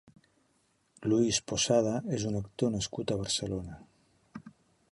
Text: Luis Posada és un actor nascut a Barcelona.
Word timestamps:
Luis 1.11 1.39
Posada 1.51 1.93
és 2.19 2.25
un 2.31 2.39
actor 2.39 2.73
nascut 2.77 3.13
a 3.13 3.19
Barcelona. 3.23 3.77